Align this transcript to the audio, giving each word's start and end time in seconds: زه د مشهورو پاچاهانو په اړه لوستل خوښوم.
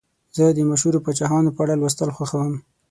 زه 0.35 0.43
د 0.57 0.59
مشهورو 0.69 1.03
پاچاهانو 1.05 1.53
په 1.55 1.59
اړه 1.63 1.79
لوستل 1.81 2.09
خوښوم. 2.15 2.53